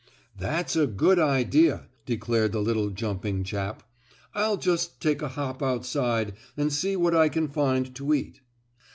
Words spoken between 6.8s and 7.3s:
what I